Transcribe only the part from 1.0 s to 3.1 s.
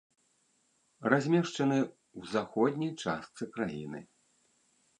Размешчаны ў заходняй